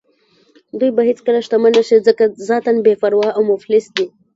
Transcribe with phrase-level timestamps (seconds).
[0.79, 4.05] دوی به هېڅکله شتمن نه شي ځکه ذاتاً بې پروا او مفلس دي.